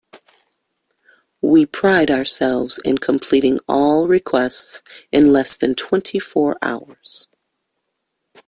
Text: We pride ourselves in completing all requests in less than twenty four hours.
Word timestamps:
We 1.43 1.67
pride 1.67 2.09
ourselves 2.09 2.79
in 2.83 2.97
completing 2.97 3.59
all 3.67 4.07
requests 4.07 4.81
in 5.11 5.31
less 5.31 5.55
than 5.55 5.75
twenty 5.75 6.17
four 6.19 6.57
hours. 6.59 7.27